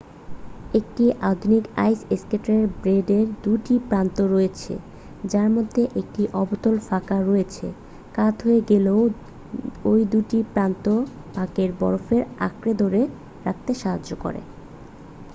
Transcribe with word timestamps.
একটি 0.73 1.03
আধুনিক 1.23 1.63
আইস 1.77 1.99
স্কেটের 2.21 2.61
ব্লেডের 2.77 3.25
2 3.43 3.65
টি 3.65 3.75
প্রান্ত 3.89 4.17
রয়েছে 4.33 4.73
যার 5.23 5.49
মধ্যে 5.55 5.81
একটি 6.01 6.21
অবতল 6.33 6.75
ফাঁক 6.87 7.07
রয়েছে 7.29 7.67
কাত 8.15 8.35
হয়ে 8.45 8.61
গেলেও 8.69 9.01
ওই 9.85 10.01
দুটি 10.11 10.39
প্রান্ত 10.53 10.85
পাকে 11.35 11.63
বরফে 11.79 12.17
আঁকড়ে 12.39 12.73
ধরে 12.81 13.01
রাখতে 13.45 13.71
সাহায্য 13.81 14.11
করে 14.23 14.41